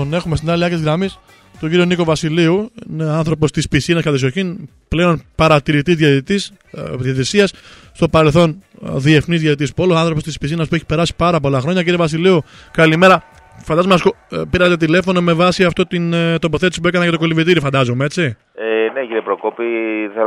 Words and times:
Λοιπόν, 0.00 0.18
έχουμε 0.18 0.36
στην 0.36 0.50
άλλη 0.50 0.64
άκρη 0.64 0.76
της 0.76 0.84
γραμμής 0.84 1.18
τον 1.60 1.70
κύριο 1.70 1.84
Νίκο 1.84 2.04
Βασιλείου, 2.04 2.70
είναι 2.90 3.04
άνθρωπος 3.04 3.50
της 3.50 3.68
πισίνας 3.68 4.02
κατεσοχήν, 4.02 4.68
πλέον 4.88 5.22
παρατηρητής 5.36 5.96
διαιτητής 5.96 6.52
ε, 6.72 6.80
διαιτησίας, 6.96 7.52
στο 7.92 8.08
παρελθόν 8.08 8.62
ε, 8.84 8.88
διεθνής 8.94 9.40
διαιτητής 9.40 9.74
πόλο, 9.74 9.94
άνθρωπος 9.94 10.22
της 10.22 10.38
πισίνας 10.38 10.68
που 10.68 10.74
έχει 10.74 10.86
περάσει 10.86 11.16
πάρα 11.16 11.40
πολλά 11.40 11.60
χρόνια. 11.60 11.82
Κύριε 11.82 11.96
Βασιλείου, 11.96 12.42
καλημέρα. 12.72 13.22
Φαντάζομαι 13.62 13.94
ε, 14.28 14.42
πήρατε 14.50 14.76
τηλέφωνο 14.76 15.20
με 15.20 15.32
βάση 15.32 15.64
αυτό 15.64 15.86
την 15.86 16.14
τοποθέτηση 16.38 16.80
που 16.80 16.88
έκανα 16.88 17.04
για 17.04 17.12
το 17.12 17.18
κολυμπητήρι, 17.18 17.60
φαντάζομαι, 17.60 18.04
έτσι. 18.04 18.36
Ε, 18.54 18.92
ναι, 18.94 19.00
κύριε 19.06 19.20
Προκόπη, 19.20 19.64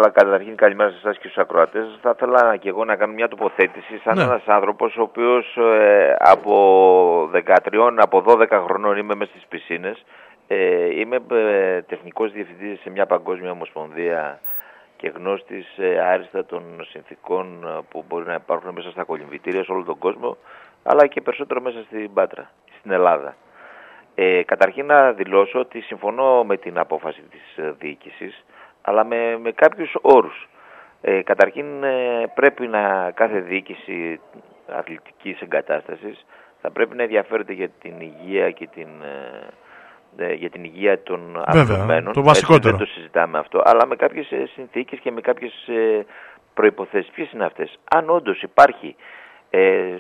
ήθελα 0.07 0.29
καταρχήν 0.29 0.55
καλημέρα 0.55 0.89
σε 0.89 0.95
εσάς 0.97 1.17
και 1.17 1.27
στους 1.27 1.37
ακροατές. 1.37 1.99
Θα 2.01 2.13
ήθελα 2.15 2.57
και 2.57 2.69
εγώ 2.69 2.85
να 2.85 2.95
κάνω 2.95 3.13
μια 3.13 3.27
τοποθέτηση 3.27 3.97
σαν 4.03 4.17
ναι. 4.17 4.23
ένας 4.23 4.43
άνθρωπος 4.45 4.97
ο 4.97 5.01
οποίος 5.01 5.57
ε, 5.57 6.15
από 6.19 7.29
13, 7.33 7.93
από 7.95 8.23
12 8.27 8.47
χρονών 8.65 8.97
είμαι 8.97 9.15
μέσα 9.15 9.31
στις 9.31 9.45
πισίνες. 9.47 10.05
Ε, 10.47 10.99
είμαι 10.99 11.19
ε, 11.31 11.81
τεχνικός 11.81 12.31
διευθυντής 12.31 12.79
σε 12.79 12.89
μια 12.89 13.05
παγκόσμια 13.05 13.51
ομοσπονδία 13.51 14.39
και 14.97 15.11
γνώστης 15.15 15.77
ε, 15.77 15.99
άριστα 15.99 16.45
των 16.45 16.63
συνθήκων 16.89 17.63
ε, 17.63 17.79
που 17.89 18.05
μπορεί 18.07 18.25
να 18.25 18.33
υπάρχουν 18.33 18.73
μέσα 18.73 18.89
στα 18.89 19.03
κολυμβητήρια 19.03 19.63
σε 19.63 19.71
όλο 19.71 19.83
τον 19.83 19.97
κόσμο, 19.97 20.37
αλλά 20.83 21.07
και 21.07 21.21
περισσότερο 21.21 21.61
μέσα 21.61 21.83
στην 21.87 22.13
Πάτρα, 22.13 22.49
στην 22.79 22.91
Ελλάδα. 22.91 23.35
Ε, 24.15 24.43
καταρχήν 24.43 24.85
να 24.85 25.11
δηλώσω 25.11 25.59
ότι 25.59 25.81
συμφωνώ 25.81 26.43
με 26.43 26.57
την 26.57 26.77
απόφαση 26.77 27.21
της 27.21 27.65
ε, 27.65 27.75
διοίκησης, 27.79 28.43
αλλά 28.83 29.03
με, 29.05 29.37
με 29.37 29.51
κάποιους 29.51 29.95
όρους. 30.01 30.47
Ε, 31.01 31.21
καταρχήν 31.21 31.65
πρέπει 32.33 32.67
να 32.67 33.11
κάθε 33.11 33.39
διοίκηση 33.39 34.19
αθλητικής 34.67 35.41
εγκατάστασης 35.41 36.25
θα 36.61 36.71
πρέπει 36.71 36.95
να 36.95 37.03
ενδιαφέρεται 37.03 37.53
για 37.53 37.69
την 37.69 37.99
υγεία 37.99 38.51
και 38.51 38.67
την 38.67 38.87
ε, 40.17 40.33
για 40.33 40.49
την 40.49 40.63
υγεία 40.63 41.03
των 41.03 41.41
ανθρώπων. 41.45 42.11
Το 42.13 42.23
βασικότερο. 42.23 42.77
δεν 42.77 42.87
το 42.87 42.91
συζητάμε 42.93 43.37
αυτό, 43.37 43.61
αλλά 43.65 43.85
με 43.85 43.95
κάποιες 43.95 44.31
ε, 44.31 44.45
συνθήκες 44.53 44.99
και 44.99 45.11
με 45.11 45.21
κάποιες 45.21 45.67
ε, 45.67 46.05
προϋποθέσεις. 46.53 47.11
Ποιες 47.11 47.31
είναι 47.31 47.45
αυτές; 47.45 47.79
Αν 47.91 48.09
όντως 48.09 48.41
υπάρχει 48.41 48.95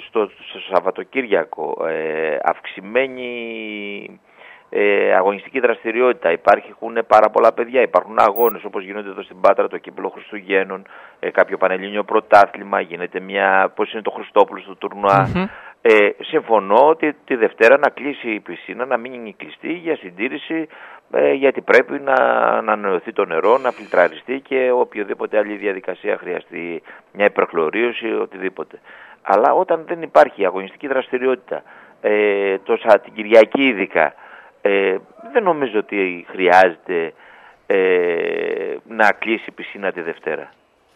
στο, 0.07 0.29
στο 0.49 0.59
Σαββατοκύριακο 0.73 1.77
αυξημένη 2.43 3.29
αγωνιστική 5.15 5.59
δραστηριότητα. 5.59 6.31
Υπάρχουν 6.31 6.97
πάρα 7.07 7.29
πολλά 7.29 7.53
παιδιά, 7.53 7.81
υπάρχουν 7.81 8.19
αγώνες 8.19 8.63
όπως 8.63 8.83
γίνονται 8.83 9.09
εδώ 9.09 9.21
στην 9.21 9.41
Πάτρα 9.41 9.67
το 9.67 9.77
κύπλο 9.77 10.09
Χριστουγέννων, 10.09 10.85
κάποιο 11.31 11.57
πανελλήνιο 11.57 12.03
πρωτάθλημα, 12.03 12.79
γίνεται 12.79 13.19
μια, 13.19 13.71
πώς 13.75 13.93
είναι 13.93 14.01
το 14.01 14.11
Χριστόπουλο 14.11 14.61
στο 14.61 14.75
τουρνουα 14.75 15.49
ε, 15.85 16.09
συμφωνώ 16.19 16.87
ότι 16.87 17.15
τη 17.25 17.35
Δευτέρα 17.35 17.77
να 17.77 17.89
κλείσει 17.89 18.29
η 18.29 18.39
πισίνα, 18.39 18.85
να 18.85 18.97
μην 18.97 19.13
είναι 19.13 19.33
κλειστή 19.37 19.73
για 19.73 19.95
συντήρηση, 19.95 20.67
ε, 21.11 21.33
γιατί 21.33 21.61
πρέπει 21.61 21.99
να, 21.99 22.15
να 22.61 22.71
ανανεωθεί 22.73 23.13
το 23.13 23.25
νερό, 23.25 23.57
να 23.57 23.71
φιλτραριστεί 23.71 24.39
και 24.39 24.71
οποιοδήποτε 24.71 25.37
άλλη 25.37 25.55
διαδικασία 25.55 26.17
χρειαστεί 26.17 26.81
μια 27.13 27.25
υπερχλωρίωση, 27.25 28.13
οτιδήποτε. 28.13 28.79
Αλλά 29.21 29.53
όταν 29.53 29.83
δεν 29.87 30.01
υπάρχει 30.01 30.45
αγωνιστική 30.45 30.87
δραστηριότητα, 30.87 31.63
ε, 32.01 32.57
τόσα 32.57 32.99
την 32.99 33.13
Κυριακή 33.13 33.63
ειδικά, 33.67 34.13
ε, 34.65 34.97
δεν 35.33 35.43
νομίζω 35.43 35.79
ότι 35.79 36.25
χρειάζεται 36.29 37.13
ε, 37.65 38.75
να 38.87 39.11
κλείσει 39.11 39.45
η 39.47 39.51
πισίνα 39.51 39.91
τη 39.91 40.01
Δευτέρα. 40.01 40.51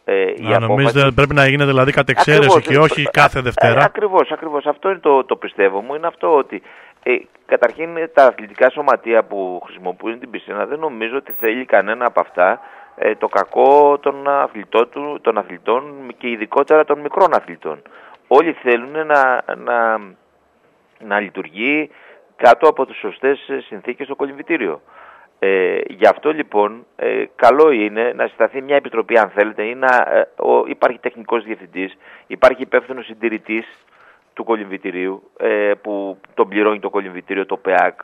Ε, 0.05 0.33
να 0.37 0.59
νομίζετε 0.59 1.11
πρέπει 1.11 1.33
να 1.33 1.47
γίνεται 1.47 1.69
δηλαδή 1.69 1.91
κατ' 1.91 2.09
εξαίρεση 2.09 2.61
και 2.61 2.77
όχι 2.77 3.03
κάθε 3.03 3.41
Δευτέρα. 3.41 3.79
Ε, 3.79 3.83
ακριβώς, 3.83 4.31
ακριβώς. 4.31 4.65
Αυτό 4.65 4.89
είναι 4.89 4.99
το, 4.99 5.23
το 5.23 5.35
πιστεύω 5.35 5.81
μου. 5.81 5.95
Είναι 5.95 6.07
αυτό 6.07 6.35
ότι 6.35 6.61
ε, 7.03 7.15
καταρχήν 7.45 7.89
τα 8.13 8.25
αθλητικά 8.25 8.69
σωματεία 8.69 9.23
που 9.23 9.61
χρησιμοποιούν 9.65 10.19
την 10.19 10.29
πισίνα 10.29 10.65
δεν 10.65 10.79
νομίζω 10.79 11.17
ότι 11.17 11.31
θέλει 11.37 11.65
κανένα 11.65 12.05
από 12.05 12.19
αυτά 12.19 12.59
ε, 12.95 13.15
το 13.15 13.27
κακό 13.27 13.97
των 14.01 14.27
αθλητών, 14.27 14.89
των 15.21 15.37
αθλητών 15.37 15.83
και 16.17 16.29
ειδικότερα 16.29 16.85
των 16.85 16.99
μικρών 16.99 17.33
αθλητών. 17.33 17.81
Όλοι 18.27 18.51
θέλουν 18.51 19.05
να, 19.05 19.43
να, 19.55 19.97
να 20.99 21.19
λειτουργεί 21.19 21.89
κάτω 22.37 22.67
από 22.67 22.85
τις 22.85 22.97
σωστές 22.97 23.49
συνθήκες 23.67 24.05
στο 24.05 24.15
κολυμβητήριο. 24.15 24.81
Ε, 25.39 25.79
γι' 25.87 26.07
αυτό 26.07 26.31
λοιπόν 26.31 26.85
ε, 26.95 27.25
καλό 27.35 27.71
είναι 27.71 28.13
να 28.15 28.27
συσταθεί 28.27 28.61
μια 28.61 28.75
επιτροπή 28.75 29.17
αν 29.17 29.29
θέλετε 29.29 29.63
ή 29.63 29.75
να 29.75 30.07
ε, 30.09 30.29
ο, 30.35 30.65
υπάρχει 30.65 30.99
τεχνικός 30.99 31.43
διευθυντής, 31.43 31.97
υπάρχει 32.27 32.61
υπεύθυνος 32.61 33.05
συντηρητής 33.05 33.85
του 34.33 34.43
κολυμβητηρίου 34.43 35.31
ε, 35.37 35.71
που 35.81 36.17
τον 36.33 36.47
πληρώνει 36.47 36.79
το 36.79 36.89
κολυμβητήριο, 36.89 37.45
το 37.45 37.57
ΠΕΑΚ 37.57 37.99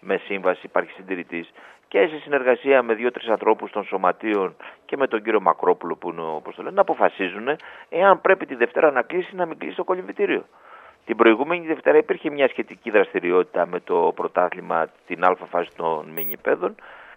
με 0.00 0.16
σύμβαση 0.16 0.60
υπάρχει 0.62 0.92
συντηρητής 0.92 1.52
και 1.88 2.06
σε 2.06 2.18
συνεργασία 2.18 2.82
με 2.82 2.94
δύο-τρεις 2.94 3.28
ανθρώπους 3.28 3.70
των 3.70 3.84
σωματείων 3.84 4.56
και 4.84 4.96
με 4.96 5.06
τον 5.06 5.22
κύριο 5.22 5.40
Μακρόπουλο 5.40 5.96
που 5.96 6.10
είναι 6.10 6.22
όπως 6.22 6.54
το 6.54 6.62
λένε, 6.62 6.74
να 6.74 6.80
αποφασίζουν 6.80 7.48
εάν 7.88 8.20
πρέπει 8.20 8.46
τη 8.46 8.54
Δευτέρα 8.54 8.90
να 8.90 9.02
κλείσει 9.02 9.36
να 9.36 9.46
μην 9.46 9.58
κλείσει 9.58 9.76
το 9.76 9.84
κολυμβητήριο. 9.84 10.44
Την 11.04 11.16
προηγούμενη 11.16 11.66
Δευτέρα 11.66 11.98
υπήρχε 11.98 12.30
μια 12.30 12.48
σχετική 12.48 12.90
δραστηριότητα 12.90 13.66
με 13.66 13.80
το 13.80 14.12
πρωτάθλημα 14.14 14.88
την 15.06 15.24
Α 15.24 15.36
φάση 15.50 15.70
των 15.76 16.08
μηνυπέδων. 16.08 16.74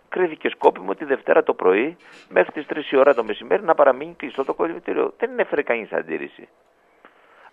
Κρίθηκε 0.10 0.50
σκόπιμο 0.50 0.96
τη 0.96 1.06
Δευτέρα 1.06 1.44
το 1.44 1.54
πρωί 1.54 1.98
μέχρι 2.30 2.52
τις 2.52 2.66
3 2.90 2.92
η 2.92 2.98
ώρα 2.98 3.14
το 3.14 3.24
μεσημέρι 3.24 3.64
να 3.64 3.76
παραμείνει 3.76 4.14
κλειστό 4.18 4.44
το 4.46 4.54
κολυμπητήριο. 4.54 5.14
Δεν 5.18 5.40
έφερε 5.40 5.62
κανείς 5.62 5.92
αντίρρηση. 5.92 6.48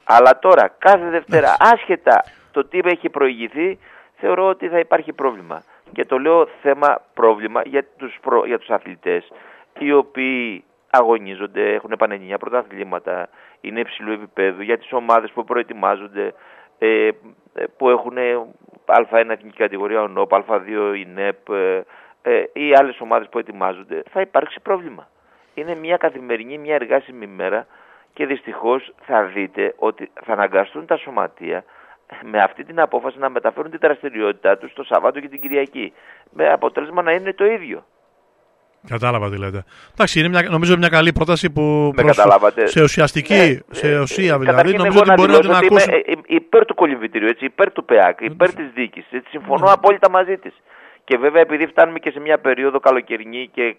Αλλά 0.05 0.39
τώρα 0.39 0.75
κάθε 0.79 1.09
Δευτέρα, 1.09 1.57
άσχετα 1.59 2.25
το 2.53 2.65
τι 2.65 2.81
έχει 2.85 3.09
προηγηθεί, 3.09 3.79
θεωρώ 4.17 4.49
ότι 4.49 4.69
θα 4.69 4.79
υπάρχει 4.79 5.13
πρόβλημα. 5.13 5.63
Και 5.93 6.05
το 6.05 6.19
λέω 6.19 6.49
θέμα 6.63 7.01
πρόβλημα 7.15 7.63
για 7.65 7.85
τους, 7.97 8.19
προ... 8.21 8.47
για 8.47 8.59
τους 8.59 8.69
αθλητές 8.69 9.33
οι 9.79 9.93
οποίοι 9.93 10.65
αγωνίζονται, 10.95 11.75
έχουν 11.75 11.95
πανελληνιά 11.99 12.39
πρωταθλήματα, 12.39 13.29
είναι 13.61 13.81
υψηλού 13.81 14.13
επίπεδου, 14.13 14.63
για 14.63 14.79
τις 14.79 14.93
ομάδες 14.93 15.31
που 15.31 15.45
προετοιμάζονται, 15.45 16.35
ε, 16.79 17.09
ε 17.55 17.65
που 17.77 17.89
έχουν 17.89 18.17
Α1 18.87 19.29
εθνική 19.29 19.57
κατηγορία 19.57 20.03
ΟΝΟΠ, 20.03 20.33
Α2 20.33 20.95
η 20.97 21.05
ΝΕΠ 21.15 21.49
ε, 21.49 21.85
ε, 22.23 22.45
ή 22.53 22.75
άλλες 22.75 23.01
ομάδες 23.01 23.29
που 23.29 23.39
ετοιμάζονται, 23.39 24.03
θα 24.11 24.21
υπάρξει 24.21 24.61
πρόβλημα. 24.61 25.09
Είναι 25.55 25.75
μια 25.75 25.97
καθημερινή, 25.97 26.59
μια 26.59 26.75
εργάσιμη 26.75 27.27
μέρα 27.27 27.67
και 28.13 28.27
δυστυχώς 28.27 28.95
θα 29.03 29.25
δείτε 29.25 29.75
ότι 29.77 30.11
θα 30.25 30.33
αναγκαστούν 30.33 30.87
τα 30.87 30.97
σωματεία 30.97 31.65
με 32.23 32.43
αυτή 32.43 32.65
την 32.65 32.81
απόφαση 32.81 33.19
να 33.19 33.29
μεταφέρουν 33.29 33.71
την 33.71 33.81
δραστηριότητά 33.83 34.59
τους 34.59 34.73
το 34.73 34.83
Σαββάτο 34.83 35.21
και 35.21 35.29
την 35.29 35.41
Κυριακή. 35.41 35.93
Με 36.31 36.49
αποτέλεσμα 36.49 37.03
να 37.03 37.13
είναι 37.13 37.33
το 37.33 37.45
ίδιο. 37.45 37.85
Κατάλαβα 38.89 39.31
τι 39.31 39.39
λέτε. 39.39 39.65
Εντάξει, 39.93 40.19
είναι 40.19 40.29
μια, 40.29 40.43
νομίζω 40.43 40.77
μια 40.77 40.89
καλή 40.89 41.13
πρόταση 41.13 41.51
που 41.51 41.93
προς, 41.97 42.21
σε 42.65 42.83
ουσιαστική, 42.83 43.35
ναι, 43.35 43.59
σε 43.71 43.89
ε, 43.89 43.99
ουσία 43.99 44.39
δηλαδή, 44.39 44.77
νομίζω 44.77 44.99
ότι 44.99 45.13
μπορεί 45.17 45.33
να 45.33 45.41
την 45.41 45.53
ακούσουν. 45.53 45.93
Είμαι 45.93 46.23
υπέρ 46.27 46.65
του 46.65 46.75
κολυμβητήριου, 46.75 47.29
έτσι, 47.29 47.45
υπέρ 47.45 47.73
του 47.73 47.85
ΠΕΑΚ, 47.85 48.21
υπέρ 48.21 48.55
της 48.55 48.67
διοίκηση. 48.75 49.23
Συμφωνώ 49.31 49.67
mm. 49.67 49.73
απόλυτα 49.73 50.11
μαζί 50.11 50.37
της. 50.37 50.53
Και 51.05 51.17
βέβαια 51.17 51.41
επειδή 51.41 51.67
φτάνουμε 51.67 51.99
και 51.99 52.11
σε 52.11 52.21
μια 52.21 52.39
περίοδο 52.39 52.81
καλοκαιρινή 52.81 53.51
και 53.53 53.77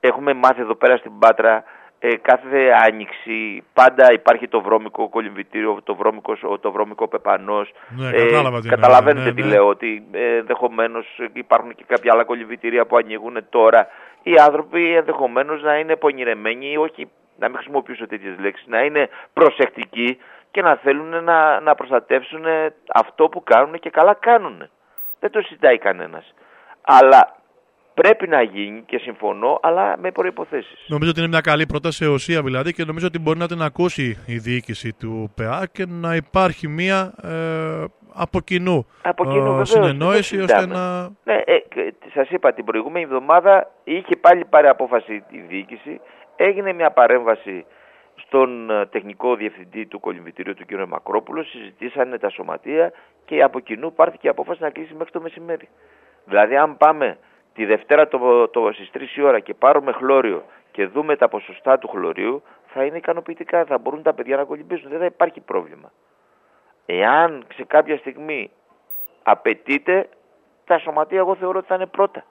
έχουμε 0.00 0.34
μάθει 0.34 0.60
εδώ 0.60 0.74
πέρα 0.74 0.96
στην 0.96 1.18
Πάτρα 1.18 1.64
ε, 2.02 2.16
κάθε 2.16 2.70
άνοιξη 2.86 3.62
πάντα 3.72 4.12
υπάρχει 4.12 4.48
το 4.48 4.60
βρώμικο 4.60 5.08
κολυμβητήριο, 5.08 5.78
το 5.84 5.94
βρώμικος, 5.94 6.40
το 6.60 6.72
βρώμικο 6.72 7.08
πεπανός. 7.08 7.72
Ναι, 7.88 8.08
ε, 8.08 8.68
καταλαβαίνετε 8.68 9.28
ναι, 9.28 9.34
τι 9.34 9.42
ναι. 9.42 9.48
λέω, 9.48 9.66
ότι 9.66 10.02
ε, 10.10 10.36
ενδεχομένως 10.36 11.06
υπάρχουν 11.32 11.74
και 11.74 11.84
κάποια 11.86 12.12
άλλα 12.12 12.24
κολυμβητήρια 12.24 12.86
που 12.86 12.96
ανοίγουν 12.96 13.36
τώρα. 13.50 13.88
Οι 14.22 14.34
άνθρωποι 14.34 14.94
ενδεχομένως 14.94 15.62
να 15.62 15.78
είναι 15.78 15.96
πονηρεμένοι, 15.96 16.76
όχι 16.76 17.10
να 17.38 17.48
μην 17.48 17.56
χρησιμοποιήσω 17.56 18.06
τέτοιες 18.06 18.38
λέξεις, 18.38 18.66
να 18.66 18.82
είναι 18.82 19.08
προσεκτικοί 19.32 20.18
και 20.50 20.62
να 20.62 20.76
θέλουν 20.76 21.24
να, 21.24 21.60
να 21.60 21.74
προστατεύσουν 21.74 22.44
αυτό 22.94 23.28
που 23.28 23.42
κάνουν 23.42 23.78
και 23.78 23.90
καλά 23.90 24.14
κάνουν. 24.14 24.70
Δεν 25.20 25.30
το 25.30 25.40
συζητάει 25.40 25.78
κανένας. 25.78 26.34
Αλλά 26.82 27.39
πρέπει 28.00 28.28
να 28.28 28.42
γίνει 28.42 28.82
και 28.86 28.98
συμφωνώ, 28.98 29.58
αλλά 29.62 29.96
με 29.98 30.10
προποθέσει. 30.10 30.76
Νομίζω 30.86 31.10
ότι 31.10 31.20
είναι 31.20 31.28
μια 31.28 31.40
καλή 31.40 31.66
πρόταση 31.66 32.06
ουσία 32.06 32.42
δηλαδή 32.42 32.72
και 32.72 32.84
νομίζω 32.84 33.06
ότι 33.06 33.18
μπορεί 33.18 33.38
να 33.38 33.48
την 33.48 33.62
ακούσει 33.62 34.18
η 34.26 34.36
διοίκηση 34.38 34.92
του 34.92 35.32
ΠΕΑ 35.34 35.66
και 35.72 35.84
να 35.88 36.14
υπάρχει 36.14 36.68
μια 36.68 37.14
ε, 37.22 37.84
από 38.14 38.40
κοινού, 38.40 38.86
από 39.02 39.24
κοινού 39.24 39.60
ε, 39.60 39.64
συνεννόηση 39.64 40.40
ώστε 40.40 40.66
να. 40.66 41.02
Ναι, 41.24 41.34
ε, 41.44 41.58
σας 42.14 42.30
είπα 42.30 42.52
την 42.52 42.64
προηγούμενη 42.64 43.04
εβδομάδα 43.04 43.70
είχε 43.84 44.16
πάλι 44.16 44.44
πάρει 44.44 44.66
απόφαση 44.66 45.24
η 45.30 45.38
διοίκηση, 45.48 46.00
έγινε 46.36 46.72
μια 46.72 46.90
παρέμβαση 46.90 47.64
στον 48.14 48.70
ε, 48.70 48.86
τεχνικό 48.86 49.34
διευθυντή 49.34 49.86
του 49.86 50.00
κολυμβητηρίου 50.00 50.54
του 50.54 50.66
κ. 50.66 50.88
Μακρόπουλο, 50.88 51.44
συζητήσανε 51.44 52.18
τα 52.18 52.30
σωματεία 52.30 52.92
και 53.24 53.42
από 53.42 53.60
κοινού 53.60 53.92
πάρθηκε 53.92 54.26
η 54.26 54.30
απόφαση 54.30 54.62
να 54.62 54.70
κλείσει 54.70 54.94
μέχρι 54.94 55.12
το 55.12 55.20
μεσημέρι. 55.20 55.68
Δηλαδή, 56.24 56.56
αν 56.56 56.76
πάμε 56.76 57.18
τη 57.54 57.64
Δευτέρα 57.64 58.08
το, 58.08 58.48
το, 58.48 58.70
στις 58.72 58.90
3 58.94 59.00
η 59.16 59.22
ώρα 59.22 59.40
και 59.40 59.54
πάρουμε 59.54 59.92
χλώριο 59.92 60.44
και 60.70 60.86
δούμε 60.86 61.16
τα 61.16 61.28
ποσοστά 61.28 61.78
του 61.78 61.88
χλωρίου, 61.88 62.42
θα 62.66 62.84
είναι 62.84 62.96
ικανοποιητικά, 62.96 63.64
θα 63.64 63.78
μπορούν 63.78 64.02
τα 64.02 64.14
παιδιά 64.14 64.36
να 64.36 64.44
κολυμπήσουν, 64.44 64.90
δεν 64.90 64.98
θα 64.98 65.04
υπάρχει 65.04 65.40
πρόβλημα. 65.40 65.92
Εάν 66.86 67.44
σε 67.54 67.64
κάποια 67.64 67.96
στιγμή 67.96 68.50
απαιτείται, 69.22 70.08
τα 70.64 70.78
σωματεία 70.78 71.18
εγώ 71.18 71.34
θεωρώ 71.34 71.58
ότι 71.58 71.66
θα 71.66 71.74
είναι 71.74 71.86
πρώτα 71.86 72.24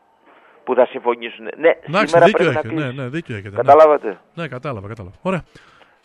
που 0.63 0.75
θα 0.75 0.85
συμφωνήσουν. 0.85 1.47
Ναι, 1.57 1.69
Εντάξει, 1.69 2.07
σήμερα 2.07 2.25
δίκιο 2.25 2.37
πρέπει 2.45 2.53
να 2.53 2.59
έχετε. 2.59 2.67
κλείσει. 2.67 2.95
Ναι, 2.95 3.03
ναι, 3.03 3.09
δίκιο 3.09 3.35
έχετε. 3.35 3.49
ναι. 3.49 3.55
Καταλάβατε; 3.55 4.19
Ναι, 4.33 4.47
κατάλαβα, 4.47 4.87
κατάλαβα. 4.87 5.15
Ωραία. 5.21 5.43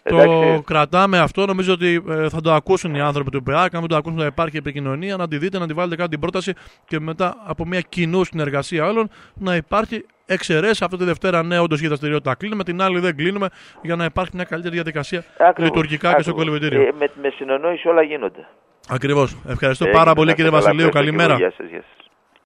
Εντάξει. 0.07 0.27
Το 0.57 0.63
κρατάμε 0.67 1.19
αυτό. 1.19 1.47
Νομίζω 1.47 1.73
ότι 1.73 2.03
ε, 2.09 2.29
θα 2.29 2.41
το 2.41 2.53
ακούσουν 2.53 2.95
οι 2.95 3.01
άνθρωποι 3.01 3.31
του 3.31 3.43
ΠΕΑΚ. 3.43 3.75
Αν 3.75 3.81
δεν 3.81 3.89
το 3.89 3.97
ακούσουν, 3.97 4.19
θα 4.19 4.27
υπάρχει 4.27 4.57
επικοινωνία. 4.57 5.17
Να 5.17 5.29
τη 5.29 5.39
δείτε, 5.39 5.59
να 5.59 5.67
τη 5.67 5.73
βάλετε 5.73 5.97
κάτω 5.97 6.09
την 6.09 6.21
πρόταση 6.21 6.53
και 6.87 7.01
μετά 7.01 7.37
από 7.45 7.67
μια 7.67 7.81
κοινού 7.81 8.25
συνεργασία 8.25 8.87
όλων 8.87 9.11
να 9.35 9.57
υπάρχει 9.57 10.05
εξαιρέσεις. 10.27 10.83
Αυτή 10.83 10.97
τη 10.97 11.05
Δευτέρα, 11.05 11.43
ναι, 11.43 11.59
όντως 11.59 11.79
για 11.81 11.89
τα 11.89 11.95
δραστηριότητα 11.95 12.35
κλείνουμε. 12.35 12.65
Την 12.65 12.83
άλλη 12.83 12.99
δεν 12.99 13.17
κλείνουμε 13.17 13.49
για 13.83 13.97
να 13.97 14.05
υπάρχει 14.05 14.31
μια 14.35 14.45
καλύτερη 14.45 14.75
διαδικασία 14.75 15.25
Ακριβώς, 15.39 15.65
λειτουργικά 15.71 16.15
και 16.15 16.23
στο 16.23 16.31
ακριβώς. 16.31 16.45
κολυμπητήριο. 16.45 16.81
Ε, 16.89 16.93
με, 16.99 17.07
με 17.23 17.29
συνεννόηση 17.37 17.89
όλα 17.89 18.03
γίνονται. 18.03 18.47
Ακριβώς. 18.89 19.37
Ευχαριστώ 19.49 19.85
Έγινε, 19.85 19.99
πάρα 19.99 20.15
πολύ, 20.15 20.29
να 20.29 20.35
κύριε 20.35 20.51
είστε 20.51 20.61
καλά. 20.63 20.75
Βασιλείου. 20.75 20.87
Ευχαριστώ 20.89 21.13
και 21.13 21.17
Καλημέρα. 21.19 21.33
εγώ. 21.33 21.43
Γεια 21.43 21.53
σας, 21.57 21.71
γεια 21.71 21.85
σας. 21.97 22.04